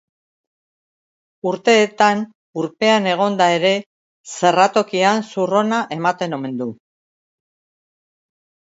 Urteetan 1.49 2.23
urpean 2.63 3.07
egonda 3.13 3.51
ere, 3.59 3.73
zerratokian 4.39 5.25
zur 5.31 5.57
ona 5.63 5.85
ematen 6.01 6.39
omen 6.43 6.61
du. 6.65 6.73